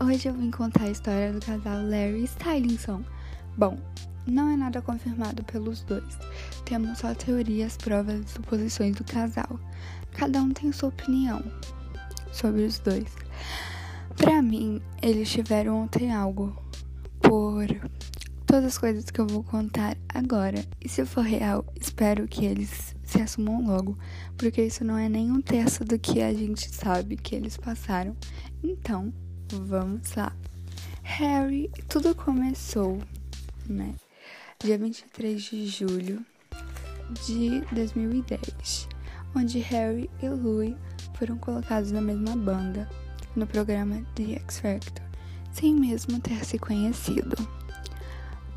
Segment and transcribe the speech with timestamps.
[0.00, 3.02] Hoje eu vim contar a história do casal Larry e Stylinson.
[3.56, 3.76] Bom,
[4.24, 6.16] não é nada confirmado pelos dois.
[6.64, 9.58] Temos só teorias, provas e suposições do casal.
[10.12, 11.42] Cada um tem sua opinião
[12.30, 13.12] sobre os dois.
[14.16, 16.56] Para mim, eles tiveram ontem algo
[17.20, 17.66] por
[18.46, 20.64] todas as coisas que eu vou contar agora.
[20.80, 23.98] E se for real, espero que eles se assumam logo,
[24.36, 28.16] porque isso não é nem um terço do que a gente sabe que eles passaram.
[28.62, 29.12] Então,
[29.56, 30.32] vamos lá.
[31.02, 33.02] Harry, tudo começou,
[33.66, 33.94] né?
[34.60, 36.24] Dia 23 de julho
[37.26, 38.88] de 2010,
[39.34, 40.74] onde Harry e Louis
[41.14, 42.88] foram colocados na mesma banda
[43.34, 45.04] no programa The X Factor,
[45.52, 47.36] sem mesmo ter se conhecido.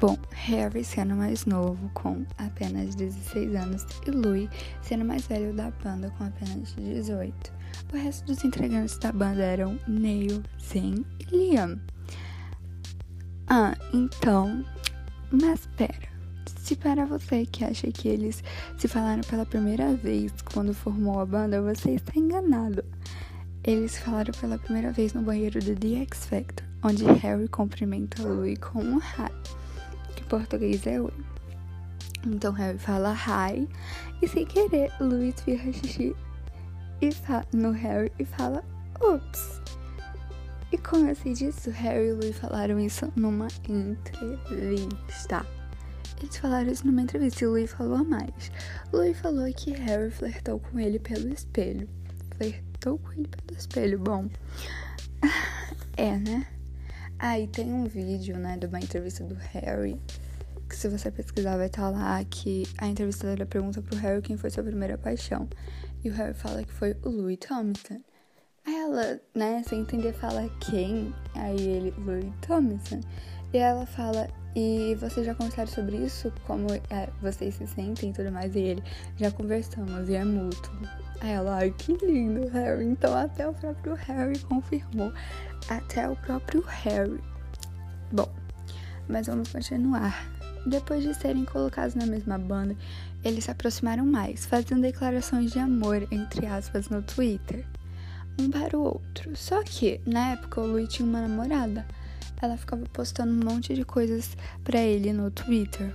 [0.02, 4.50] Bom, Harry sendo mais novo, com apenas 16 anos, e Louis
[4.82, 7.54] sendo mais velho da banda, com apenas 18.
[7.94, 11.80] O resto dos integrantes da banda eram Neil, Zen e Liam.
[13.48, 14.66] Ah, então.
[15.32, 16.10] Mas pera.
[16.48, 18.44] Se para você que acha que eles
[18.80, 22.84] se falaram pela primeira vez quando formou a banda, você está enganado.
[23.64, 28.58] Eles falaram pela primeira vez no banheiro do The X Factor, onde Harry cumprimenta Louis
[28.58, 29.61] com um hi
[30.32, 31.12] português é oi.
[32.26, 33.68] Então Harry fala hi
[34.22, 36.16] e sem querer Louis vira xixi
[37.02, 37.10] e
[37.54, 38.64] no Harry e fala
[39.02, 39.62] ups.
[40.72, 45.46] E como eu sei disso, Harry e Louis falaram isso numa entrevista.
[46.22, 48.52] Eles falaram isso numa entrevista e Louis falou a mais.
[48.94, 51.90] Louis falou que Harry flertou com ele pelo espelho.
[52.38, 54.30] Flertou com ele pelo espelho, bom.
[55.98, 56.48] É, né?
[57.24, 60.02] Aí ah, tem um vídeo, né, de uma entrevista do Harry
[60.68, 64.38] que se você pesquisar vai estar tá lá que a entrevistadora pergunta pro Harry quem
[64.38, 65.48] foi sua primeira paixão.
[66.04, 68.02] E o Harry fala que foi o Louis Thompson.
[68.66, 71.14] Aí ela, né, sem entender, fala quem?
[71.36, 73.02] Aí ele, Louis Thompson.
[73.54, 76.34] E ela fala, e vocês já conversaram sobre isso?
[76.48, 78.56] Como é, vocês se sentem e tudo mais?
[78.56, 78.84] E ele,
[79.18, 80.74] já conversamos e é mútuo.
[81.22, 82.86] Ela, ai que lindo, Harry.
[82.86, 85.14] Então até o próprio Harry confirmou.
[85.70, 87.22] Até o próprio Harry.
[88.12, 88.30] Bom,
[89.08, 90.28] mas vamos continuar.
[90.66, 92.76] Depois de serem colocados na mesma banda,
[93.24, 97.66] eles se aproximaram mais, fazendo declarações de amor, entre aspas, no Twitter,
[98.40, 99.36] um para o outro.
[99.36, 101.86] Só que, na época, o Louis tinha uma namorada.
[102.42, 105.94] Ela ficava postando um monte de coisas para ele no Twitter.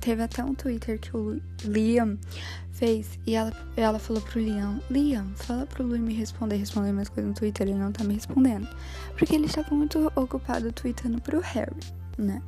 [0.00, 2.18] Teve até um Twitter que o Liam
[2.72, 7.08] fez e ela, ela falou pro Liam: Liam, fala pro Louis me responder, responder mais
[7.08, 7.68] coisas no Twitter.
[7.68, 8.68] Ele não tá me respondendo.
[9.16, 12.42] Porque ele estava muito ocupado tweetando pro Harry né?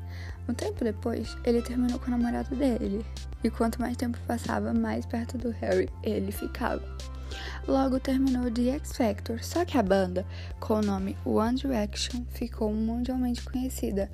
[0.48, 3.04] Um tempo depois, ele terminou com o namorado dele.
[3.42, 6.82] E quanto mais tempo passava, mais perto do Harry ele ficava.
[7.66, 10.26] Logo terminou The X Factor, só que a banda,
[10.60, 14.10] com o nome One Direction, ficou mundialmente conhecida.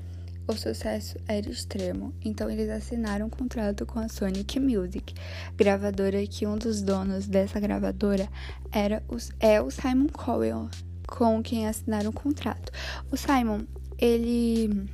[0.48, 5.12] O sucesso era extremo, então eles assinaram um contrato com a Sonic Music,
[5.54, 8.26] gravadora que um dos donos dessa gravadora
[8.72, 10.70] era os, é o Simon Cowell,
[11.06, 12.72] com quem assinaram o contrato.
[13.12, 13.66] O Simon,
[13.98, 14.88] ele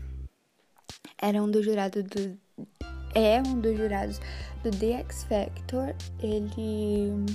[1.22, 2.36] era um dos jurados do
[3.14, 4.20] é um dos jurados
[4.64, 5.94] do The X Factor.
[6.20, 7.26] Ele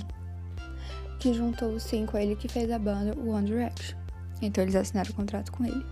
[1.18, 3.99] que juntou os cinco ele que fez a banda One Direction.
[4.42, 5.84] Então eles assinaram o contrato com ele.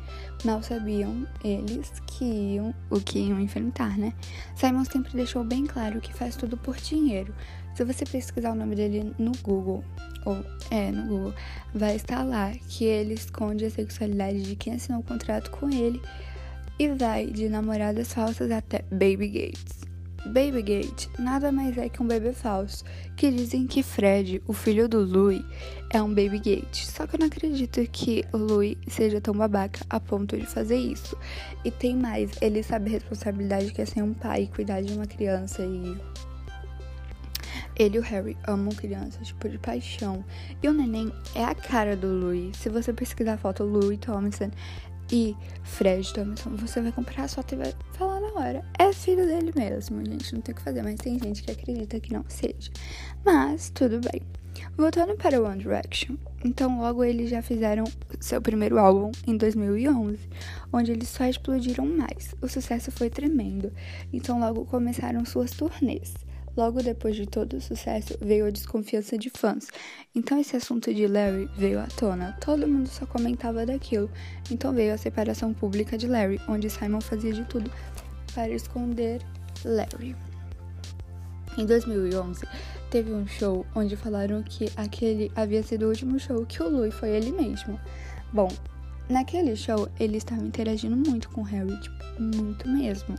[0.44, 4.12] Mal sabiam eles que iam o que iam enfrentar, né?
[4.54, 7.34] Simon sempre deixou bem claro que faz tudo por dinheiro.
[7.74, 9.84] Se você pesquisar o nome dele no Google,
[10.24, 11.34] ou é, no Google,
[11.74, 16.00] vai estar lá que ele esconde a sexualidade de quem assinou o contrato com ele
[16.78, 19.87] e vai de namoradas falsas até Baby Gates.
[20.26, 22.84] Baby Gate nada mais é que um bebê falso,
[23.16, 25.42] que dizem que Fred, o filho do Louis,
[25.90, 26.84] é um Baby Gate.
[26.84, 30.76] Só que eu não acredito que o Louis seja tão babaca a ponto de fazer
[30.76, 31.16] isso.
[31.64, 34.92] E tem mais, ele sabe a responsabilidade que é ser um pai e cuidar de
[34.92, 35.96] uma criança e
[37.76, 40.24] ele e o Harry amam crianças, tipo, de paixão.
[40.60, 42.56] E o neném é a cara do Louis.
[42.56, 44.50] Se você pesquisar a foto Louis Thompson,
[45.10, 48.64] e Fred Thompson, você vai comprar a foto e vai falar na hora.
[48.78, 52.00] É filho dele mesmo, gente, não tem o que fazer, mas tem gente que acredita
[52.00, 52.70] que não seja.
[53.24, 54.22] Mas tudo bem.
[54.76, 57.84] Voltando para One Direction, então logo eles já fizeram
[58.20, 60.18] seu primeiro álbum em 2011,
[60.72, 62.34] onde eles só explodiram mais.
[62.42, 63.72] O sucesso foi tremendo,
[64.12, 66.14] então logo começaram suas turnês.
[66.56, 69.68] Logo depois de todo o sucesso, veio a desconfiança de fãs.
[70.12, 72.36] Então esse assunto de Larry veio à tona.
[72.40, 74.10] Todo mundo só comentava daquilo.
[74.50, 77.70] Então veio a separação pública de Larry, onde Simon fazia de tudo
[78.38, 79.20] para esconder
[79.64, 80.14] Larry.
[81.56, 82.46] Em 2011,
[82.88, 86.94] teve um show onde falaram que aquele havia sido o último show que o Louis
[86.94, 87.80] foi ele mesmo.
[88.32, 88.46] Bom,
[89.08, 93.18] naquele show ele estava interagindo muito com o Harry, tipo, muito mesmo.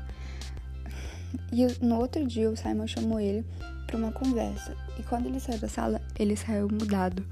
[1.51, 3.44] E no outro dia o Simon chamou ele
[3.88, 4.74] para uma conversa.
[4.98, 7.25] E quando ele saiu da sala, ele saiu mudado.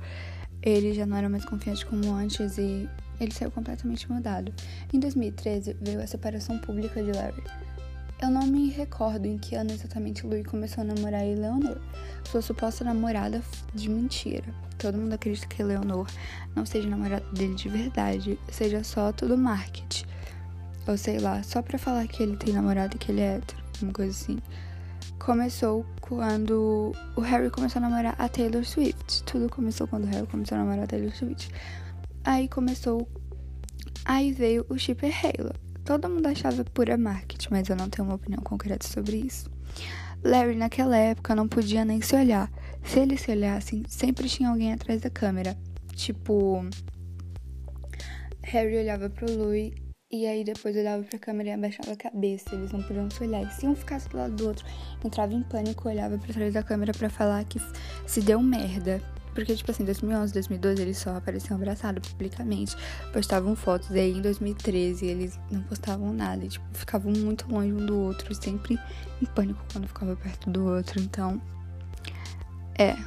[0.62, 4.54] Ele já não era mais confiante como antes e ele saiu completamente mudado.
[4.94, 7.44] Em 2013 veio a separação pública de Larry.
[8.20, 11.80] Eu não me recordo em que ano exatamente Louis começou a namorar Eleanor,
[12.24, 13.44] sua suposta namorada
[13.76, 14.52] de mentira.
[14.80, 16.08] Todo mundo acredita que Eleanor
[16.56, 20.06] não seja namorada dele de verdade, seja só tudo marketing.
[20.88, 23.62] Ou sei lá, só pra falar que ele tem namorada e que ele é hétero,
[23.84, 24.40] uma coisa assim.
[25.20, 29.24] Começou quando o Harry começou a namorar a Taylor Swift.
[29.26, 31.52] Tudo começou quando o Harry começou a namorar a Taylor Swift.
[32.24, 33.08] Aí começou.
[34.06, 35.67] Aí veio o Shipper Halo.
[35.88, 39.50] Todo mundo achava pura marketing, mas eu não tenho uma opinião concreta sobre isso.
[40.22, 42.52] Larry, naquela época, não podia nem se olhar.
[42.84, 45.58] Se eles se olhassem, sempre tinha alguém atrás da câmera.
[45.96, 46.60] Tipo.
[48.44, 49.74] Harry olhava pro Louis
[50.12, 52.54] e aí depois olhava pra câmera e abaixava a cabeça.
[52.54, 53.44] Eles não podiam se olhar.
[53.44, 54.66] E se um ficasse do lado do outro,
[55.06, 57.62] entrava em pânico, olhava pra trás da câmera para falar que
[58.06, 59.02] se deu merda.
[59.38, 62.76] Porque, tipo assim, 2011, 2012 eles só apareciam abraçados publicamente,
[63.14, 63.88] postavam fotos.
[63.92, 67.96] E aí em 2013 eles não postavam nada, e, tipo, ficavam muito longe um do
[68.00, 68.80] outro, sempre
[69.22, 71.00] em pânico quando ficava perto do outro.
[71.00, 71.40] Então,
[72.80, 72.98] é.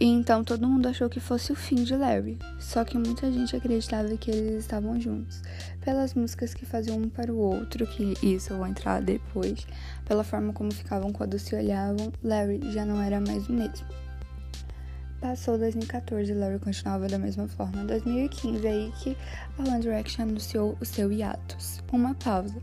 [0.00, 2.38] Então todo mundo achou que fosse o fim de Larry.
[2.60, 5.42] Só que muita gente acreditava que eles estavam juntos.
[5.80, 9.66] Pelas músicas que faziam um para o outro, que isso eu vou entrar depois,
[10.04, 13.86] pela forma como ficavam quando se olhavam, Larry já não era mais o mesmo.
[15.20, 17.82] Passou 2014 e Larry continuava da mesma forma.
[17.82, 19.16] Em 2015 é aí que
[19.58, 21.82] a One Direction anunciou o seu hiatus.
[21.92, 22.54] Uma pausa.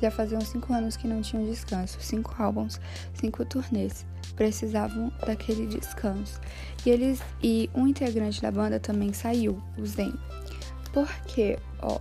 [0.00, 2.80] Já faziam cinco anos que não tinham descanso, cinco álbuns,
[3.14, 6.40] cinco turnês precisavam daquele descanso.
[6.86, 10.14] E eles e um integrante da banda também saiu, o Zen.
[10.92, 12.00] Porque, ó,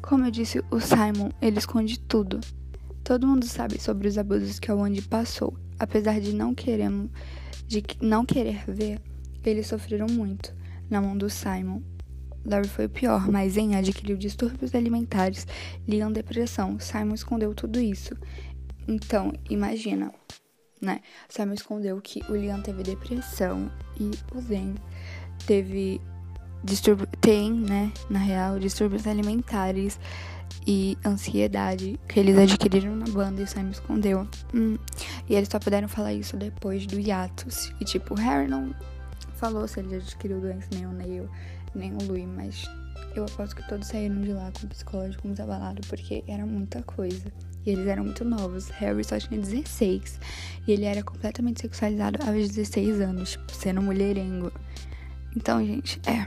[0.00, 2.40] como eu disse, o Simon, ele esconde tudo.
[3.02, 5.54] Todo mundo sabe sobre os abusos que a Wendy passou.
[5.78, 7.10] Apesar de não queremos,
[7.66, 9.00] de não querer ver,
[9.44, 10.54] eles sofreram muito
[10.88, 11.82] na mão do Simon.
[12.44, 15.46] Larry foi pior, mas Zen adquiriu distúrbios alimentares,
[15.86, 16.78] Leon depressão.
[16.78, 18.16] Simon escondeu tudo isso.
[18.88, 20.12] Então, imagina,
[20.80, 21.00] né?
[21.28, 24.74] Simon escondeu que o Liam teve depressão e o Zen
[25.46, 26.00] teve
[26.64, 29.98] distúrbio, tem, né, na real, distúrbios alimentares
[30.66, 34.28] e ansiedade que eles adquiriram na banda e o Simon escondeu.
[34.54, 34.76] Hum.
[35.28, 37.72] E eles só puderam falar isso depois do hiatus.
[37.80, 38.74] E tipo, o Harry não
[39.36, 41.28] falou se ele adquiriu doença, nem o Neil,
[41.74, 42.64] nem o Louis, mas
[43.14, 46.82] eu aposto que todos saíram de lá com o psicológico muito abalado, porque era muita
[46.82, 47.32] coisa.
[47.66, 48.68] E eles eram muito novos.
[48.70, 50.20] Harry só tinha 16.
[50.66, 54.52] E ele era completamente sexualizado aos 16 anos, tipo, sendo mulherengo.
[55.36, 56.26] Então, gente, é.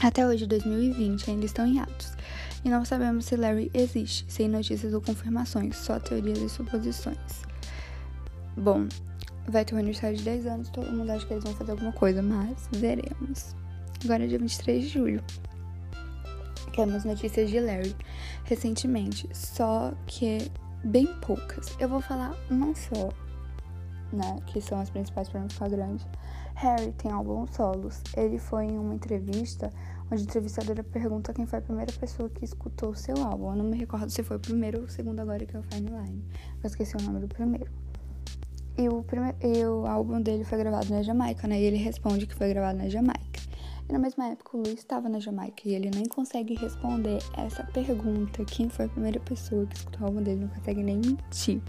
[0.00, 2.14] Até hoje, 2020, ainda estão em atos.
[2.64, 7.42] E não sabemos se Larry existe, sem notícias ou confirmações, só teorias e suposições.
[8.56, 8.86] Bom,
[9.46, 11.92] vai ter um aniversário de 10 anos, todo mundo acha que eles vão fazer alguma
[11.92, 13.54] coisa, mas veremos.
[14.04, 15.24] Agora é dia 23 de julho.
[16.76, 17.96] Temos notícias de Larry
[18.44, 20.50] recentemente, só que
[20.84, 21.74] bem poucas.
[21.80, 23.08] Eu vou falar uma só,
[24.12, 24.36] né?
[24.46, 26.06] Que são as principais para não ficar grande.
[26.56, 28.02] Harry tem álbum solos.
[28.14, 29.72] Ele foi em uma entrevista
[30.10, 33.52] onde a entrevistadora pergunta quem foi a primeira pessoa que escutou o seu álbum.
[33.52, 35.62] Eu não me recordo se foi o primeiro ou o segundo agora que é o
[35.62, 36.24] Fine Line.
[36.62, 37.70] Eu esqueci o nome do primeiro.
[38.76, 41.58] E o, primeiro, e o álbum dele foi gravado na Jamaica, né?
[41.58, 43.23] E ele responde que foi gravado na Jamaica.
[43.88, 47.62] E na mesma época o Luiz estava na Jamaica e ele nem consegue responder essa
[47.64, 48.44] pergunta.
[48.44, 50.40] Quem foi a primeira pessoa que escutou o álbum dele?
[50.40, 51.60] Não consegue nem mentir.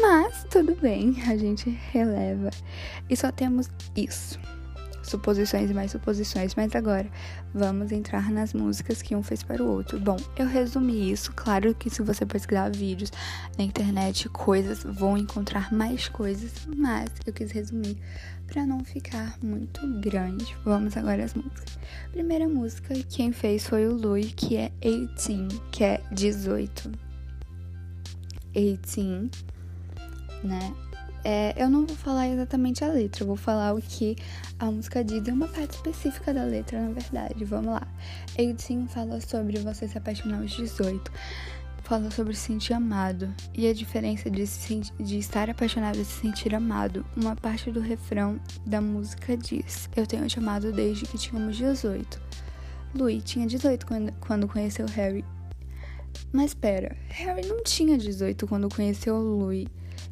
[0.00, 2.50] Mas tudo bem, a gente releva.
[3.08, 4.38] E só temos isso
[5.10, 7.10] suposições e mais suposições, mas agora
[7.52, 9.98] vamos entrar nas músicas que um fez para o outro.
[9.98, 13.10] Bom, eu resumi isso, claro que se você pesquisar vídeos
[13.58, 17.98] na internet, coisas, vão encontrar mais coisas, mas eu quis resumir
[18.50, 20.56] para não ficar muito grande.
[20.64, 21.78] Vamos agora às músicas.
[22.12, 26.90] Primeira música, quem fez foi o Louis, que é 18, que é 18.
[28.52, 29.30] 18,
[30.42, 30.74] né?
[31.22, 34.16] É, eu não vou falar exatamente a letra, eu vou falar o que
[34.58, 37.44] a música diz, é uma parte específica da letra, na verdade.
[37.44, 37.86] Vamos lá.
[38.36, 41.12] 18 fala sobre você se apaixonar aos 18
[41.90, 46.20] fala sobre se sentir amado e a diferença de, se, de estar apaixonado e se
[46.20, 47.04] sentir amado.
[47.16, 52.22] Uma parte do refrão da música diz: Eu tenho te amado desde que tínhamos 18.
[52.94, 55.24] Louis tinha 18 quando, quando conheceu Harry.
[56.32, 59.66] Mas pera, Harry não tinha 18 quando conheceu Louis.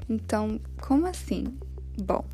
[0.08, 1.44] Então, como assim?
[1.96, 2.24] Bom,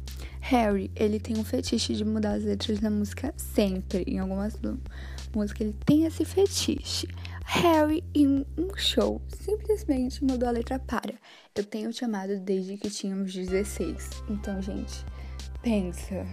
[0.41, 4.05] Harry, ele tem um fetiche de mudar as letras da música sempre.
[4.07, 4.59] Em algumas
[5.35, 7.09] músicas ele tem esse fetiche.
[7.47, 11.15] Harry, em um show, simplesmente mudou a letra para.
[11.55, 14.25] Eu tenho te amado desde que tínhamos 16.
[14.29, 15.05] Então, gente,
[15.63, 16.27] pensa.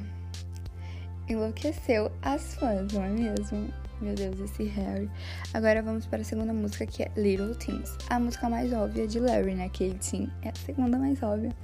[1.28, 3.72] Enlouqueceu as fãs, não é mesmo?
[4.02, 5.10] Meu Deus, esse Harry.
[5.54, 7.96] Agora vamos para a segunda música, que é Little Things.
[8.10, 9.70] A música mais óbvia de Larry, né?
[9.70, 11.56] Que ele sim é a segunda mais óbvia.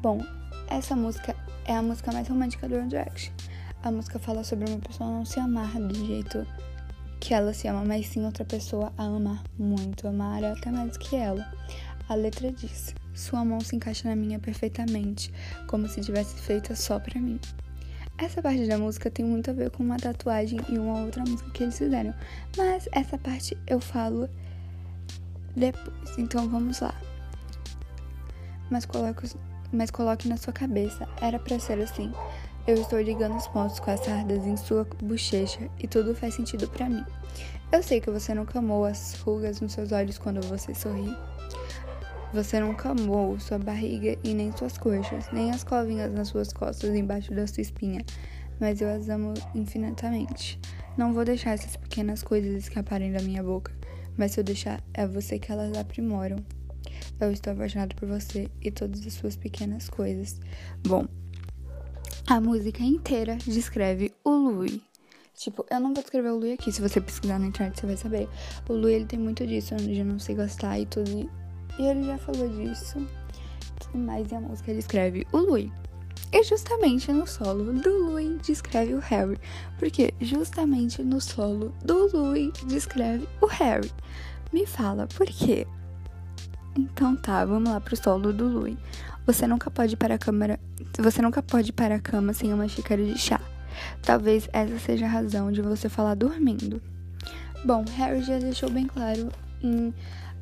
[0.00, 0.20] Bom,
[0.68, 3.32] essa música é a música mais romântica do One Direction.
[3.82, 6.46] A música fala sobre uma pessoa não se amar do jeito
[7.24, 11.16] que ela se ama, mas sim outra pessoa a amar muito, amar até mais que
[11.16, 11.50] ela.
[12.06, 15.32] A letra diz: Sua mão se encaixa na minha perfeitamente,
[15.66, 17.40] como se tivesse feita só pra mim.
[18.18, 21.50] Essa parte da música tem muito a ver com uma tatuagem e uma outra música
[21.50, 22.14] que eles fizeram,
[22.58, 24.28] mas essa parte eu falo
[25.56, 26.18] depois.
[26.18, 26.94] Então vamos lá.
[28.70, 29.34] Mas coloque,
[29.72, 32.12] mas coloque na sua cabeça, era para ser assim.
[32.66, 36.66] Eu estou ligando os pontos com as sardas em sua bochecha e tudo faz sentido
[36.66, 37.04] para mim.
[37.70, 41.14] Eu sei que você nunca amou as rugas nos seus olhos quando você sorri.
[42.32, 46.94] Você nunca amou sua barriga e nem suas coxas, nem as covinhas nas suas costas
[46.94, 48.02] embaixo da sua espinha,
[48.58, 50.58] mas eu as amo infinitamente.
[50.96, 53.72] Não vou deixar essas pequenas coisas escaparem da minha boca,
[54.16, 56.38] mas se eu deixar, é você que elas aprimoram.
[57.20, 60.40] Eu estou apaixonado por você e todas as suas pequenas coisas.
[60.82, 61.06] Bom,
[62.26, 64.80] a música inteira descreve o Louis.
[65.36, 67.96] Tipo, eu não vou descrever o Louis aqui, se você pesquisar na internet você vai
[67.96, 68.28] saber.
[68.68, 71.30] O Louis, ele tem muito disso, de não se gostar e tudo.
[71.78, 73.06] E ele já falou disso.
[73.94, 75.70] Mais, e a música ele escreve o Louis.
[76.32, 79.38] E justamente no solo do Louis descreve o Harry.
[79.78, 83.90] Porque justamente no solo do Louis descreve o Harry.
[84.52, 85.66] Me fala, por quê?
[86.76, 88.76] Então tá, vamos lá pro solo do Louis.
[89.26, 90.60] Você nunca pode para a câmera.
[90.98, 93.40] Você nunca pode para a cama sem uma xícara de chá.
[94.02, 96.80] Talvez essa seja a razão de você falar dormindo.
[97.64, 99.30] Bom, Harry já deixou bem claro
[99.62, 99.94] em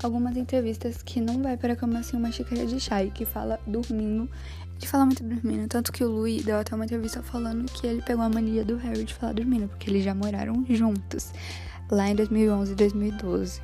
[0.03, 3.25] algumas entrevistas que não vai para a cama sem uma xícara de chá e que
[3.25, 4.29] fala dormindo.
[4.77, 8.03] Ele fala muito dormindo, tanto que o Louis deu até uma entrevista falando que ele
[8.03, 11.33] pegou a mania do Harry de falar dormindo, porque eles já moraram juntos
[11.89, 13.62] lá em 2011 e 2012.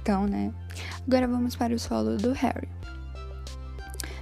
[0.00, 0.50] Então, né?
[1.06, 2.68] Agora vamos para o solo do Harry.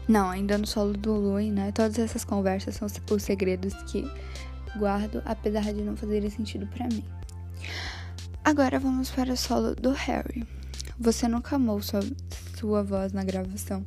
[0.09, 1.71] Não, ainda no solo do Louis, né?
[1.71, 4.11] Todas essas conversas são os segredos que
[4.79, 7.05] guardo, apesar de não fazerem sentido para mim.
[8.43, 10.47] Agora vamos para o solo do Harry.
[10.99, 12.01] Você nunca amou sua,
[12.59, 13.85] sua voz na gravação.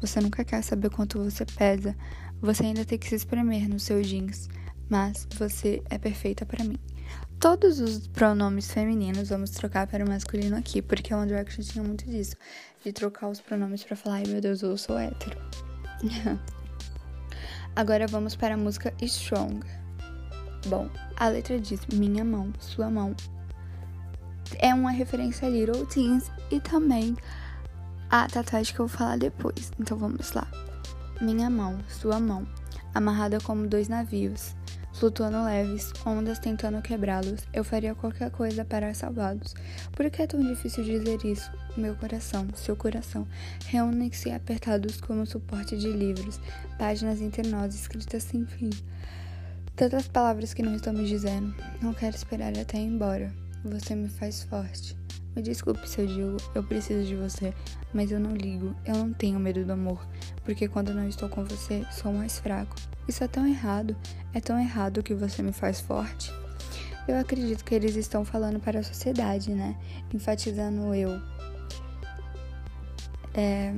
[0.00, 1.96] Você nunca quer saber quanto você pesa.
[2.40, 4.50] Você ainda tem que se espremer no seu jeans.
[4.90, 6.78] Mas você é perfeita para mim.
[7.40, 12.04] Todos os pronomes femininos vamos trocar para o masculino aqui, porque One Direction tinha muito
[12.04, 12.36] disso,
[12.84, 15.38] de trocar os pronomes para falar, ai meu Deus, eu sou hétero.
[17.74, 19.64] Agora vamos para a música Strong.
[20.66, 23.14] Bom, a letra diz minha mão, sua mão,
[24.58, 27.16] é uma referência a Little Teens e também
[28.10, 29.72] a tatuagem que eu vou falar depois.
[29.78, 30.46] Então vamos lá.
[31.20, 32.46] Minha mão, sua mão,
[32.94, 34.54] amarrada como dois navios,
[34.94, 39.54] flutuando leves, ondas tentando quebrá-los, eu faria qualquer coisa para salvá-los.
[39.92, 41.50] Por que é tão difícil dizer isso?
[41.76, 43.26] Meu coração, seu coração,
[43.66, 46.40] reúnem-se apertados como suporte de livros,
[46.78, 48.70] páginas entre nós escritas sem fim.
[49.74, 51.54] Tantas palavras que não estamos dizendo.
[51.80, 53.32] Não quero esperar até ir embora.
[53.64, 55.01] Você me faz forte.
[55.34, 57.54] Me desculpe se eu digo, eu preciso de você,
[57.92, 60.06] mas eu não ligo, eu não tenho medo do amor,
[60.44, 62.76] porque quando não estou com você, sou mais fraco.
[63.08, 63.96] Isso é tão errado,
[64.34, 66.30] é tão errado que você me faz forte.
[67.08, 69.76] Eu acredito que eles estão falando para a sociedade, né?
[70.14, 71.20] Enfatizando eu.
[73.34, 73.74] É.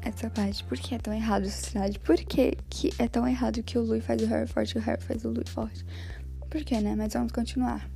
[0.00, 1.98] Essa parte, por que é tão errado a sociedade?
[1.98, 4.82] Por que, que é tão errado que o Louis faz o Harry forte e o
[4.82, 5.84] Harry faz o Louis forte?
[6.50, 6.94] Por que, né?
[6.94, 7.90] Mas vamos continuar.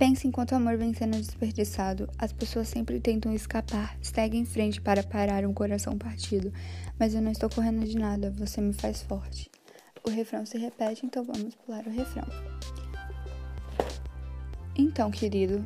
[0.00, 2.08] Pense enquanto o amor vem sendo desperdiçado.
[2.18, 6.50] As pessoas sempre tentam escapar, seguem em frente para parar um coração partido.
[6.98, 9.50] Mas eu não estou correndo de nada, você me faz forte.
[10.02, 12.26] O refrão se repete, então vamos pular o refrão.
[14.74, 15.62] Então, querido,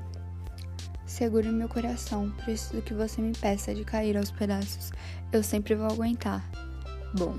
[1.07, 2.33] segure meu coração.
[2.45, 4.91] Preciso que você me peça de cair aos pedaços.
[5.33, 6.45] Eu sempre vou aguentar.
[7.17, 7.39] Bom,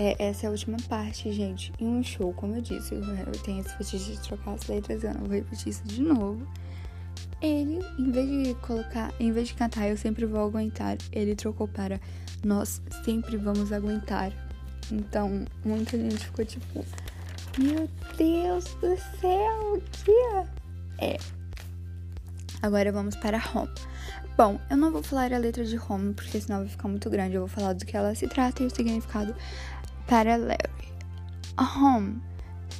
[0.00, 1.74] é, essa é a última parte, gente.
[1.78, 5.04] Em um show, como eu disse, o Harry tem esse fetiche de trocar as letras,
[5.04, 6.48] eu não vou repetir isso de novo.
[7.42, 11.68] Ele, em vez de colocar, em vez de cantar Eu Sempre Vou Aguentar, ele trocou
[11.68, 12.00] para
[12.42, 14.32] Nós Sempre Vamos Aguentar.
[14.90, 16.82] Então, muita gente ficou tipo,
[17.58, 20.46] Meu Deus do céu, o que é?
[20.98, 21.16] É.
[22.62, 23.70] Agora vamos para Home.
[24.34, 27.34] Bom, eu não vou falar a letra de home, porque senão vai ficar muito grande.
[27.34, 29.34] Eu vou falar do que ela se trata e o significado
[30.10, 30.90] para Larry.
[31.56, 32.20] Home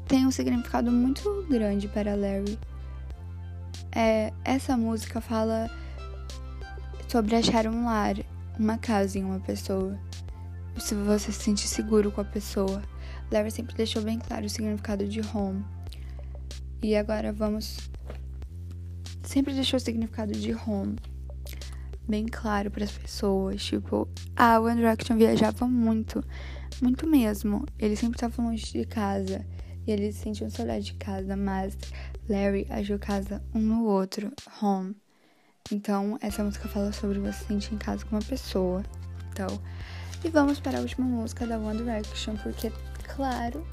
[0.08, 2.58] tem um significado muito grande para Larry.
[3.92, 5.70] É, essa música fala
[7.06, 8.16] sobre achar um lar,
[8.58, 9.96] uma casa em uma pessoa.
[10.76, 12.82] Se você se sentir seguro com a pessoa.
[13.30, 15.64] Larry sempre deixou bem claro o significado de home.
[16.82, 17.78] E agora vamos.
[19.22, 20.96] Sempre deixou o significado de home
[22.08, 23.64] bem claro para as pessoas.
[23.64, 26.24] Tipo, a One Direction viajava muito,
[26.80, 27.64] muito mesmo.
[27.78, 29.44] Eles sempre estavam longe de casa
[29.86, 31.76] e eles sentiam saudade de casa, mas
[32.28, 34.96] Larry agiu casa um no outro, home.
[35.72, 38.82] Então, essa música fala sobre você sentir em casa com uma pessoa.
[39.32, 39.48] Então,
[40.24, 42.72] e vamos para a última música da One Direction, porque
[43.14, 43.66] claro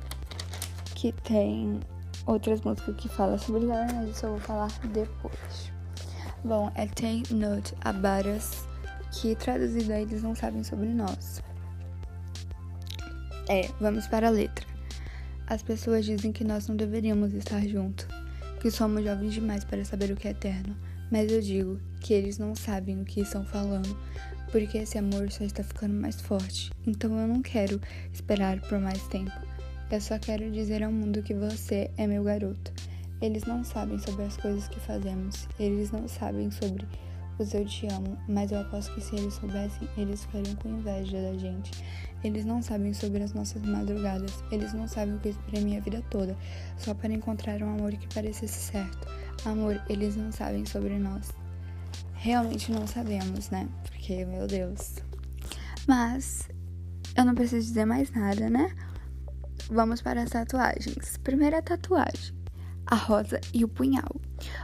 [0.95, 1.79] que tem
[2.25, 5.71] outras músicas que falam sobre Larry, mas isso eu vou falar depois.
[6.43, 8.67] Bom, é Take Note About Us,
[9.11, 11.41] que traduzido aí eles não sabem sobre nós.
[13.49, 14.65] É, vamos para a letra.
[15.47, 18.05] As pessoas dizem que nós não deveríamos estar juntos,
[18.59, 20.75] que somos jovens demais para saber o que é eterno,
[21.09, 23.97] mas eu digo que eles não sabem o que estão falando,
[24.51, 26.71] porque esse amor só está ficando mais forte.
[26.85, 27.79] Então eu não quero
[28.11, 29.31] esperar por mais tempo.
[29.89, 32.73] Eu só quero dizer ao mundo que você é meu garoto.
[33.21, 36.85] Eles não sabem sobre as coisas que fazemos, eles não sabem sobre
[37.39, 41.21] os eu te amo, mas eu aposto que se eles soubessem, eles ficariam com inveja
[41.21, 41.71] da gente.
[42.23, 45.81] Eles não sabem sobre as nossas madrugadas, eles não sabem o que eu esperei minha
[45.81, 46.35] vida toda,
[46.77, 49.07] só para encontrar um amor que parecesse certo.
[49.45, 51.31] Amor, eles não sabem sobre nós.
[52.13, 53.69] Realmente não sabemos, né?
[53.83, 54.95] Porque, meu Deus.
[55.87, 56.49] Mas,
[57.15, 58.75] eu não preciso dizer mais nada, né?
[59.69, 61.17] Vamos para as tatuagens.
[61.17, 62.33] Primeira tatuagem:
[62.85, 64.19] a rosa e o punhal.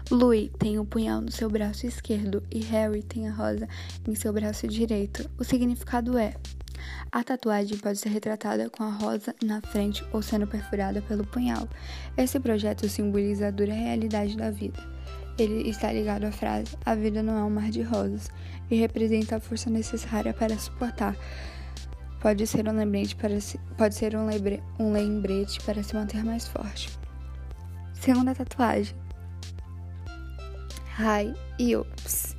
[0.10, 3.68] Louis tem o punhal no seu braço esquerdo e Harry tem a rosa
[4.08, 5.30] em seu braço direito.
[5.38, 6.34] O significado é:
[7.12, 11.68] a tatuagem pode ser retratada com a rosa na frente ou sendo perfurada pelo punhal.
[12.18, 14.80] Esse projeto simboliza a dura realidade da vida.
[15.38, 18.30] Ele está ligado à frase: A vida não é um mar de rosas
[18.70, 21.16] e representa a força necessária para suportar.
[22.20, 26.24] Pode ser um lembrete para se, pode ser um, lembre, um lembrete para se manter
[26.24, 26.90] mais forte.
[27.94, 28.96] Segunda tatuagem.
[31.00, 32.38] Hi e Ops.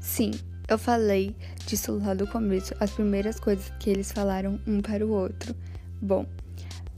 [0.00, 0.32] Sim,
[0.66, 1.36] eu falei
[1.70, 5.54] disso lá do começo, as primeiras coisas que eles falaram um para o outro.
[6.02, 6.26] Bom,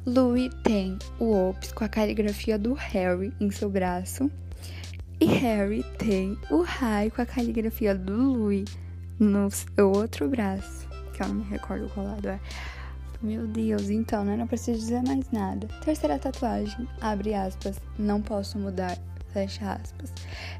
[0.07, 4.31] Louis tem o Ops com a caligrafia do Harry em seu braço.
[5.21, 8.65] E Harry tem o Hi com a caligrafia do Louis
[9.21, 10.89] no seu outro braço.
[11.13, 12.41] Que eu não me recordo qual lado é.
[13.21, 14.37] Meu Deus, então, né?
[14.37, 15.69] Não preciso dizer mais nada.
[15.85, 18.99] Terceira tatuagem, abre aspas, não posso mudar
[19.33, 20.13] fecha aspas.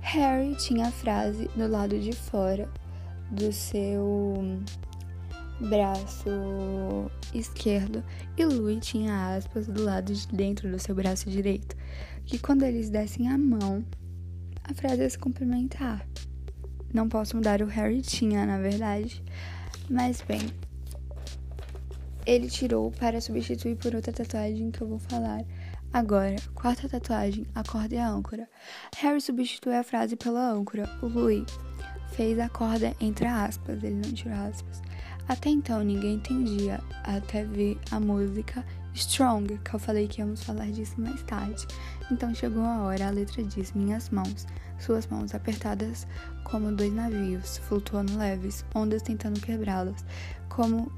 [0.03, 2.69] Harry tinha a frase do lado de fora
[3.33, 4.61] do seu
[5.59, 6.29] braço
[7.33, 8.03] esquerdo
[8.37, 11.77] e Louis tinha aspas do lado de dentro do seu braço direito,
[12.25, 13.85] que quando eles dessem a mão,
[14.65, 16.07] a frase ia se complementar.
[16.93, 19.23] Não posso mudar, o Harry tinha, na verdade.
[19.89, 20.53] Mas bem,
[22.27, 25.43] ele tirou para substituir por outra tatuagem que eu vou falar
[25.93, 28.49] Agora, quarta tatuagem, a corda e a âncora.
[28.97, 30.89] Harry substitui a frase pela âncora.
[31.03, 31.45] O Louis
[32.13, 34.83] fez a corda entre aspas, ele não tirou aspas.
[35.29, 40.71] Até então ninguém entendia, até ver a música Strong, que eu falei que íamos falar
[40.71, 41.67] disso mais tarde.
[42.11, 44.47] Então chegou a hora, a letra diz: Minhas mãos,
[44.79, 46.07] suas mãos apertadas
[46.45, 50.05] como dois navios, flutuando leves, ondas tentando quebrá-las,
[50.51, 50.93] como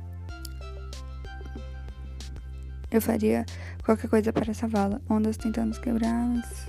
[2.90, 3.46] eu faria
[3.84, 5.00] qualquer coisa para salvá-la.
[5.08, 6.66] Ondas tentando quebrá-las.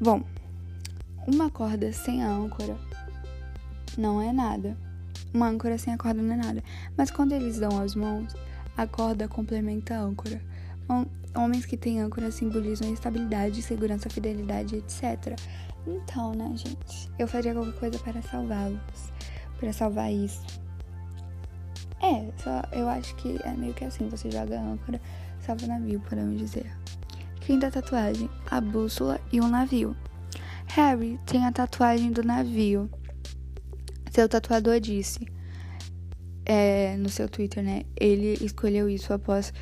[0.00, 0.22] Bom,
[1.30, 2.76] uma corda sem âncora
[3.96, 4.76] não é nada.
[5.32, 6.64] Uma âncora sem a corda não é nada.
[6.96, 8.34] Mas quando eles dão as mãos,
[8.76, 10.40] a corda complementa a âncora.
[11.34, 15.38] Homens que têm âncora simbolizam estabilidade, segurança, fidelidade, etc.
[15.86, 17.08] Então, né, gente?
[17.18, 18.80] Eu faria qualquer coisa para salvá-los.
[19.58, 20.42] Para salvar isso.
[22.02, 25.00] É, só eu acho que é meio que assim, você joga a âncora,
[25.38, 26.66] salva o navio, podemos dizer.
[27.40, 29.94] Quinta tatuagem, a bússola e um navio.
[30.74, 32.88] Harry tem a tatuagem do navio.
[34.12, 35.26] Seu tatuador disse
[36.46, 37.82] é, no seu Twitter, né?
[37.96, 39.52] Ele escolheu isso após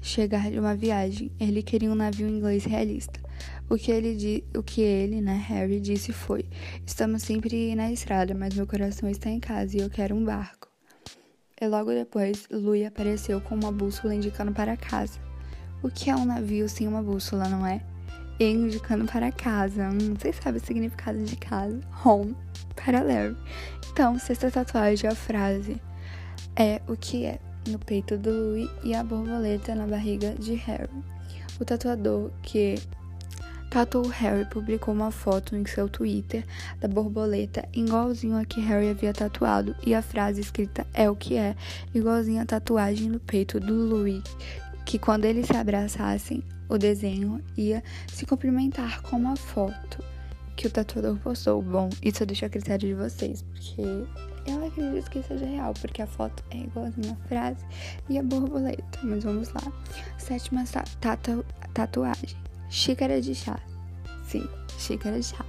[0.00, 1.30] chegar de uma viagem.
[1.38, 3.20] Ele queria um navio inglês realista.
[3.68, 6.46] O que ele, o que ele, né, Harry, disse foi:
[6.86, 10.68] Estamos sempre na estrada, mas meu coração está em casa e eu quero um barco.
[11.60, 15.20] E logo depois, Louis apareceu com uma bússola indicando para casa.
[15.82, 17.84] O que é um navio sem uma bússola, não é?
[18.40, 19.88] Indicando para casa.
[19.88, 21.80] Hum, vocês sabem o significado de casa?
[22.04, 22.36] Home.
[22.74, 23.36] para Larry.
[23.92, 25.80] Então, sexta tatuagem, a frase
[26.56, 30.90] é o que é no peito do Louis e a borboleta na barriga de Harry.
[31.60, 32.74] O tatuador que
[33.70, 36.44] tatuou Harry publicou uma foto em seu Twitter
[36.80, 41.36] da borboleta igualzinho a que Harry havia tatuado e a frase escrita é o que
[41.36, 41.56] é,
[41.92, 44.22] igualzinho a tatuagem no peito do Louis,
[44.84, 50.02] que quando eles se abraçassem, o desenho ia se cumprimentar com uma foto
[50.56, 51.60] que o tatuador postou.
[51.62, 53.82] Bom, isso eu deixo a critério de vocês, porque
[54.46, 57.64] eu acredito que seja real, porque a foto é igualzinha a frase
[58.08, 58.98] e a borboleta.
[59.02, 59.72] Mas vamos lá.
[60.18, 60.64] Sétima
[61.00, 62.36] tatu tatuagem:
[62.68, 63.58] xícara de chá.
[64.26, 64.46] Sim,
[64.78, 65.44] xícara de chá.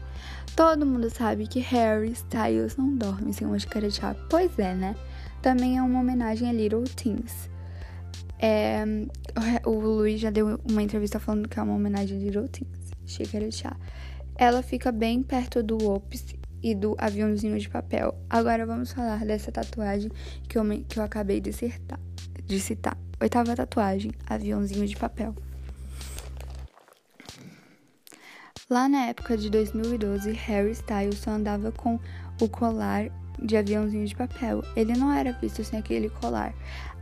[0.56, 4.16] Todo mundo sabe que Harry Styles não dorme sem uma xícara de chá.
[4.30, 4.96] Pois é, né?
[5.42, 7.50] Também é uma homenagem a Little Things.
[8.40, 8.84] É,
[9.66, 12.92] o Luiz já deu uma entrevista falando que é uma homenagem Little Things.
[13.06, 13.76] Xícara de chá.
[14.36, 18.18] Ela fica bem perto do Ops e do aviãozinho de papel.
[18.30, 20.12] Agora vamos falar dessa tatuagem
[20.50, 22.00] que eu, que eu acabei de citar,
[22.44, 22.98] de citar.
[23.22, 25.36] Oitava tatuagem, aviãozinho de papel.
[28.70, 32.00] Lá na época de 2012, Harry Styles só andava com
[32.42, 34.64] o colar de aviãozinho de papel.
[34.76, 36.54] Ele não era visto sem aquele colar.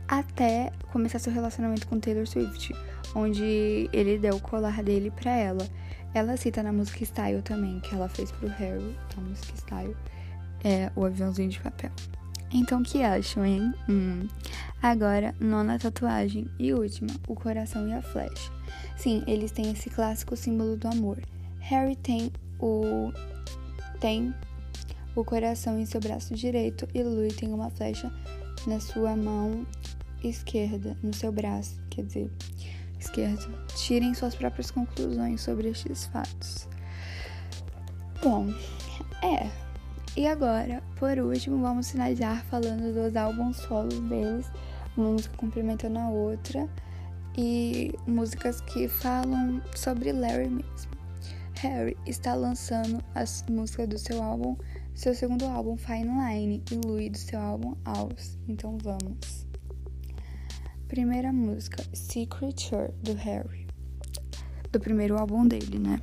[0.06, 2.74] Até começar seu relacionamento com Taylor Swift,
[3.14, 5.66] onde ele deu o colar dele para ela.
[6.12, 9.96] Ela cita na música Style também, que ela fez pro Harry, a música Style,
[10.62, 11.90] é o aviãozinho de papel.
[12.52, 13.74] Então, o que acham, hein?
[13.88, 14.28] Hum.
[14.80, 18.52] Agora, nona tatuagem e última, o coração e a flecha.
[18.96, 21.18] Sim, eles têm esse clássico símbolo do amor.
[21.58, 23.12] Harry tem o
[23.98, 24.34] tem
[25.16, 28.12] o coração em seu braço direito e Louis tem uma flecha
[28.66, 29.66] na sua mão
[30.28, 32.30] esquerda, no seu braço, quer dizer,
[32.98, 33.54] esquerdo.
[33.76, 36.68] Tirem suas próprias conclusões sobre estes fatos.
[38.22, 38.48] Bom,
[39.22, 39.50] é.
[40.16, 44.50] E agora, por último, vamos finalizar falando dos álbuns solos deles,
[44.96, 46.68] uma música complementando a outra
[47.36, 50.92] e músicas que falam sobre Larry mesmo.
[51.60, 54.56] Harry está lançando as músicas do seu álbum,
[54.94, 58.38] seu segundo álbum Fine Line e Louis do seu álbum House.
[58.48, 59.43] Então vamos.
[60.94, 62.70] Primeira música, Secret
[63.02, 63.66] do Harry.
[64.70, 66.00] Do primeiro álbum dele, né?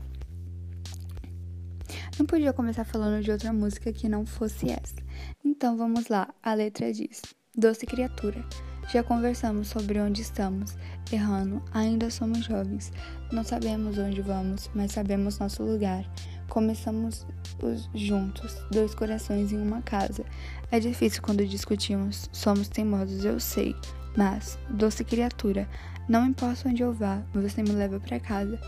[2.19, 4.97] Não podia começar falando de outra música que não fosse essa.
[5.45, 7.21] Então vamos lá, a letra diz:
[7.56, 8.45] Doce criatura,
[8.91, 10.75] já conversamos sobre onde estamos,
[11.10, 12.91] errando, ainda somos jovens,
[13.32, 16.04] não sabemos onde vamos, mas sabemos nosso lugar.
[16.49, 17.25] Começamos
[17.63, 20.25] os juntos, dois corações em uma casa.
[20.69, 23.73] É difícil quando discutimos, somos teimosos, eu sei.
[24.15, 25.67] Mas, doce criatura,
[26.08, 28.60] não importa onde eu vá, você me leva para casa.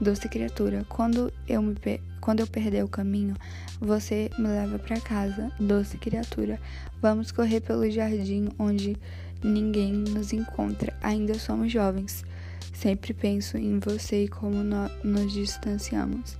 [0.00, 1.74] Doce criatura, quando eu me
[2.20, 3.34] quando eu perder o caminho,
[3.80, 5.50] você me leva para casa.
[5.58, 6.60] Doce criatura,
[7.00, 8.96] vamos correr pelo jardim onde
[9.42, 10.96] ninguém nos encontra.
[11.02, 12.24] Ainda somos jovens.
[12.72, 16.38] Sempre penso em você e como nós nos distanciamos.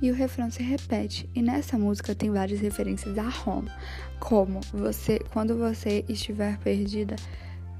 [0.00, 3.70] E o refrão se repete, e nessa música tem várias referências a Roma,
[4.20, 7.16] como você, quando você estiver perdida,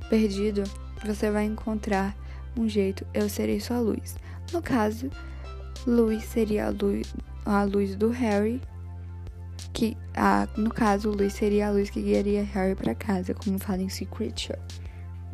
[0.08, 0.64] perdido,
[1.04, 2.16] você vai encontrar
[2.56, 4.16] um jeito, eu serei sua luz.
[4.52, 5.10] No caso,
[5.86, 8.60] luz seria a luz, a luz do Harry,
[9.72, 13.82] que a, no caso, luz seria a luz que guiaria Harry para casa, como fala
[13.82, 14.52] em Secret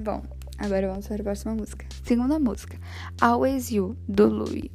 [0.03, 0.23] Bom,
[0.59, 1.87] agora vamos para a próxima música.
[2.03, 2.79] Segunda música,
[3.21, 4.71] Always You, do Louis.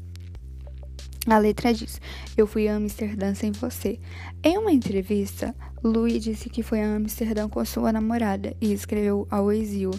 [1.27, 2.01] A letra diz:
[2.35, 3.99] Eu fui a Amsterdã sem você.
[4.41, 9.73] Em uma entrevista, Louis disse que foi a Amsterdã com sua namorada e escreveu Always
[9.73, 9.91] You.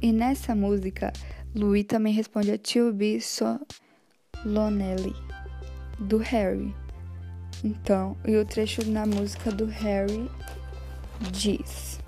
[0.00, 1.12] E nessa música,
[1.54, 3.58] Louis também responde a To Be So
[4.44, 5.14] Lonely,
[5.98, 6.72] do Harry.
[7.64, 10.30] Então, e o trecho na música do Harry
[11.32, 11.98] diz: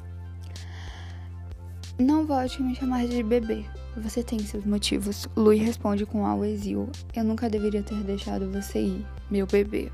[1.99, 3.65] Não volte me chamar de bebê.
[3.97, 5.27] Você tem seus motivos.
[5.35, 6.89] Louis responde com always you.
[7.17, 9.91] Eu nunca deveria ter deixado você ir, meu bebê.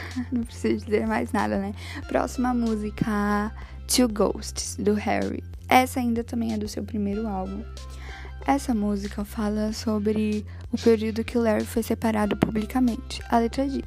[0.30, 1.74] Não preciso dizer mais nada, né?
[2.08, 3.52] Próxima música,
[3.86, 5.42] Two Ghosts, do Harry.
[5.68, 7.62] Essa ainda também é do seu primeiro álbum.
[8.46, 13.22] Essa música fala sobre o período que Larry foi separado publicamente.
[13.30, 13.84] A letra diz: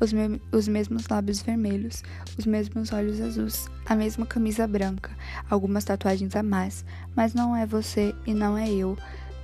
[0.00, 2.02] os, me os mesmos lábios vermelhos,
[2.38, 5.10] os mesmos olhos azuis, a mesma camisa branca,
[5.50, 6.84] algumas tatuagens a mais,
[7.16, 8.96] mas não é você e não é eu.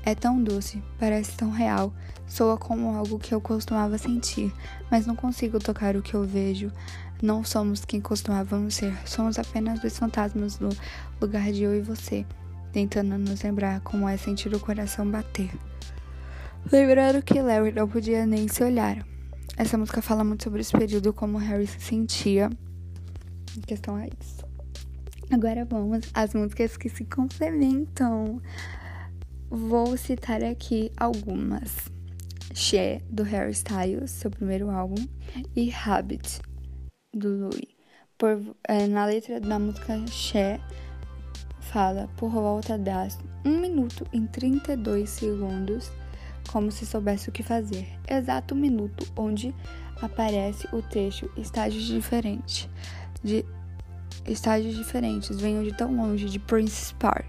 [0.07, 1.91] É tão doce, parece tão real,
[2.27, 4.53] soa como algo que eu costumava sentir,
[4.91, 6.71] mas não consigo tocar o que eu vejo.
[7.23, 10.69] Não somos quem costumávamos ser, somos apenas dois fantasmas do
[11.19, 12.27] lugar de eu e você,
[12.71, 15.51] tentando nos lembrar como é sentir o coração bater.
[16.71, 19.07] Lembrando que Larry não podia nem se olhar.
[19.57, 22.51] essa música fala muito sobre esse período, como Harry se sentia
[23.57, 24.45] em questão a isso.
[25.31, 28.43] Agora vamos às músicas que se complementam.
[29.55, 31.89] Vou citar aqui algumas.
[32.53, 35.07] She, do Harry Styles, seu primeiro álbum,
[35.55, 36.41] e Habit,
[37.13, 37.69] do Louis.
[38.19, 40.61] Por, é, na letra da música She,
[41.61, 45.93] fala por volta das 1 minuto e 32 segundos,
[46.51, 47.87] como se soubesse o que fazer.
[48.09, 49.55] Exato minuto onde
[50.03, 52.69] aparece o trecho estágios diferentes.
[53.23, 53.45] De
[54.27, 57.27] estágios diferentes venham de tão longe de Princess Park.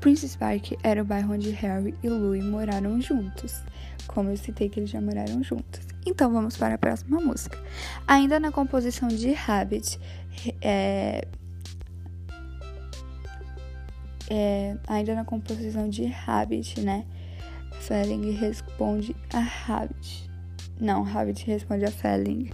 [0.00, 3.62] Princess Park era o bairro onde Harry e Louis moraram juntos,
[4.06, 5.80] como eu citei que eles já moraram juntos.
[6.04, 7.58] Então vamos para a próxima música.
[8.06, 9.98] Ainda na composição de Habit,
[10.62, 11.26] é,
[14.30, 17.04] é, ainda na composição de Habit, né?
[17.80, 20.30] Felling responde a Habit.
[20.80, 22.50] Não, Habit responde a Felling.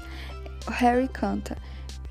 [0.69, 1.57] Harry canta.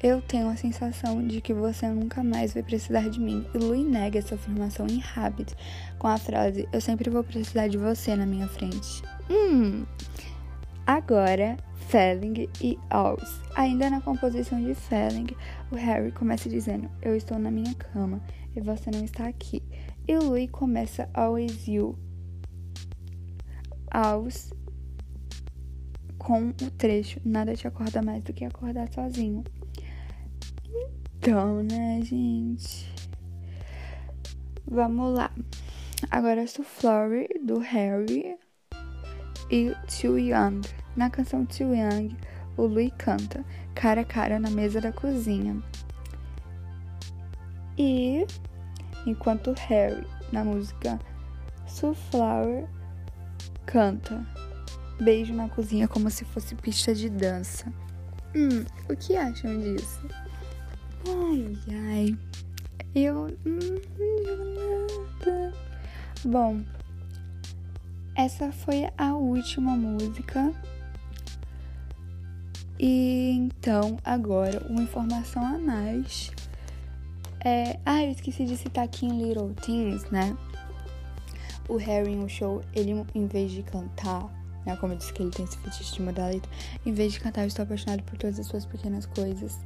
[0.04, 3.46] Eu tenho a sensação de que você nunca mais vai precisar de mim.
[3.54, 5.56] E Louis nega essa afirmação em Habit
[6.00, 9.04] com a frase: Eu sempre vou precisar de você na minha frente.
[9.30, 9.86] Hum.
[10.88, 11.56] Agora,
[11.88, 13.40] Felling e Alls.
[13.56, 15.28] Ainda na composição de Felling,
[15.72, 18.20] o Harry começa dizendo: Eu estou na minha cama
[18.56, 19.62] e você não está aqui.
[20.08, 21.96] E Louis começa Always You.
[23.92, 24.52] Alls
[26.18, 29.44] com o trecho: Nada te acorda mais do que acordar sozinho.
[31.18, 32.92] Então, né, gente?
[34.66, 35.32] Vamos lá.
[36.10, 38.38] Agora Flower do Harry
[39.50, 40.62] e Too Young.
[40.96, 42.18] Na canção Too Young,
[42.58, 45.62] o Louis canta cara a cara na mesa da cozinha.
[47.78, 48.26] E
[49.06, 51.00] enquanto Harry, na música
[52.10, 52.68] Flower
[53.66, 54.26] canta
[55.02, 57.72] beijo na cozinha como se fosse pista de dança.
[58.36, 60.08] Hum, o que acham disso?
[61.08, 62.18] Ai, ai.
[62.94, 65.54] Eu não digo nada.
[66.26, 66.62] Bom,
[68.16, 70.54] essa foi a última música.
[72.78, 76.32] E então, agora, uma informação a mais.
[77.44, 77.80] É...
[77.86, 80.36] Ah, eu esqueci de citar aqui em Little Things, né?
[81.70, 84.26] O Harry no show, ele em vez de cantar,
[84.66, 84.76] né?
[84.76, 86.52] Como eu disse que ele tem esse fetiche de mudar letra,
[86.86, 89.58] em vez de cantar, eu estou apaixonado por todas as suas pequenas coisas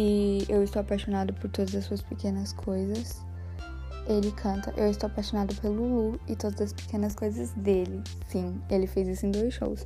[0.00, 3.22] e eu estou apaixonado por todas as suas pequenas coisas.
[4.08, 8.02] Ele canta Eu estou apaixonado pelo Lulu e todas as pequenas coisas dele.
[8.28, 9.84] Sim, ele fez isso em dois shows.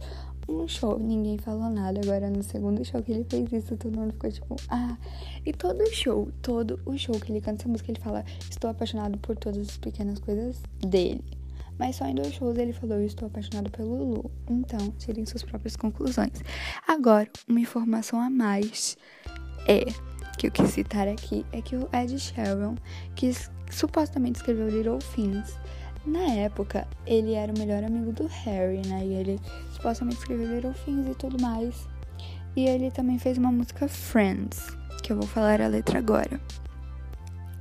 [0.48, 2.00] Um show, ninguém falou nada.
[2.00, 4.96] Agora, no segundo show que ele fez isso, todo mundo ficou tipo, ah.
[5.44, 9.18] E todo show, todo o show que ele canta essa música, ele fala: Estou apaixonado
[9.18, 11.24] por todas as pequenas coisas dele.
[11.76, 14.30] Mas só em dois shows ele falou: Eu estou apaixonado pelo Lulu.
[14.48, 16.40] Então, tirem suas próprias conclusões.
[16.86, 18.96] Agora, uma informação a mais
[19.66, 19.84] é
[20.38, 22.74] que eu quis citar aqui é que o Ed Sheeran,
[23.14, 23.32] que
[23.70, 25.58] supostamente escreveu Little Things,
[26.04, 29.04] na época ele era o melhor amigo do Harry, né?
[29.04, 29.40] E ele
[29.72, 31.88] supostamente escreveu Little Things e tudo mais.
[32.56, 36.40] E ele também fez uma música Friends, que eu vou falar a letra agora.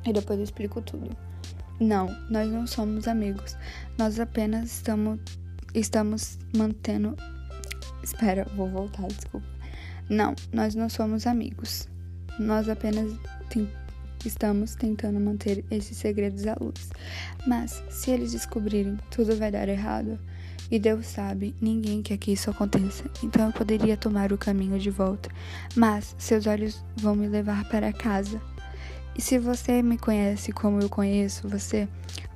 [0.06, 1.16] E depois eu explico tudo.
[1.80, 3.58] Não, nós não somos amigos.
[3.98, 5.20] Nós apenas estamos
[5.74, 7.16] estamos mantendo
[8.04, 9.48] Espera, vou voltar, desculpa.
[10.10, 11.88] Não, nós não somos amigos.
[12.40, 13.12] Nós apenas
[14.26, 16.90] estamos tentando manter esses segredos à luz.
[17.46, 20.20] Mas, se eles descobrirem, tudo vai dar errado.
[20.72, 23.04] E Deus sabe, ninguém quer que isso aconteça.
[23.22, 25.30] Então eu poderia tomar o caminho de volta.
[25.76, 28.42] Mas seus olhos vão me levar para casa.
[29.16, 31.88] E se você me conhece como eu conheço você,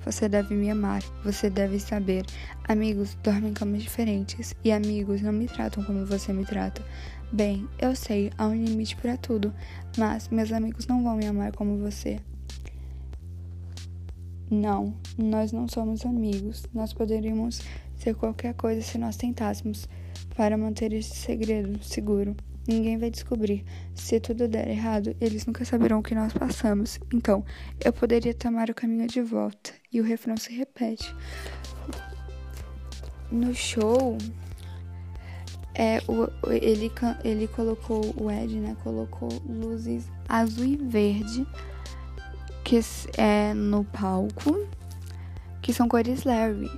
[0.06, 2.24] você deve me amar, você deve saber.
[2.68, 6.86] Amigos dormem em camas diferentes e amigos não me tratam como você me trata.
[7.32, 9.54] Bem, eu sei, há um limite para tudo,
[9.98, 12.20] mas meus amigos não vão me amar como você.
[14.50, 16.64] Não, nós não somos amigos.
[16.74, 17.62] Nós poderíamos
[17.98, 19.90] ser qualquer coisa se nós tentássemos
[20.38, 22.34] para manter esse segredo seguro.
[22.66, 23.66] Ninguém vai descobrir.
[23.94, 26.98] Se tudo der errado, eles nunca saberão o que nós passamos.
[27.14, 27.44] Então,
[27.84, 29.74] eu poderia tomar o caminho de volta.
[29.92, 31.14] E o refrão se repete.
[33.30, 34.18] No show,
[35.78, 36.92] é, o, ele,
[37.24, 41.46] ele colocou, o Ed, né, colocou luzes azul e verde
[42.68, 42.82] que
[43.18, 44.68] é no palco,
[45.62, 46.70] que são cores Larry.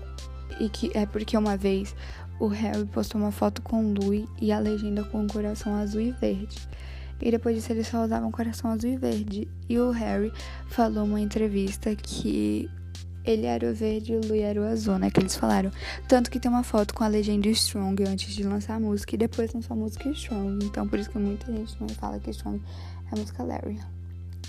[0.60, 1.96] E que é porque uma vez
[2.40, 6.12] o Harry postou uma foto com Louis e a legenda com o coração azul e
[6.12, 6.60] verde.
[7.20, 9.48] E depois disso eles só usavam coração azul e verde.
[9.68, 10.32] E o Harry
[10.68, 12.70] falou numa entrevista que
[13.32, 15.10] ele era o verde e o Louis era o azul, né?
[15.10, 15.72] Que eles falaram.
[16.08, 19.18] Tanto que tem uma foto com a legenda Strong antes de lançar a música e
[19.18, 20.66] depois lançou a música Strong.
[20.66, 22.62] Então por isso que muita gente não fala que Strong
[23.12, 23.80] é a música Larry.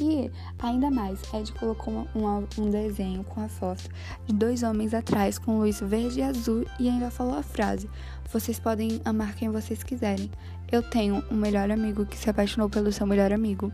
[0.01, 3.83] E ainda mais, Ed colocou uma, um desenho com a foto
[4.27, 7.88] de dois homens atrás com luz verde e azul e ainda falou a frase:
[8.33, 10.31] Vocês podem amar quem vocês quiserem.
[10.73, 13.71] Eu tenho um melhor amigo que se apaixonou pelo seu melhor amigo.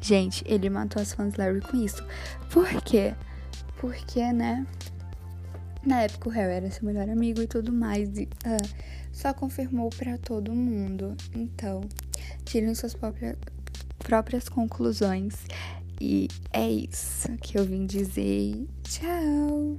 [0.00, 2.02] Gente, ele matou as fãs Larry com isso.
[2.50, 3.14] Por quê?
[3.80, 4.66] Porque, né?
[5.84, 8.16] Na época o Harry era seu melhor amigo e tudo mais.
[8.18, 8.68] E, uh,
[9.10, 11.16] só confirmou para todo mundo.
[11.34, 11.80] Então,
[12.44, 13.36] tirem suas próprias,
[13.98, 15.34] próprias conclusões.
[15.98, 18.66] E é isso que eu vim dizer.
[18.82, 19.78] Tchau!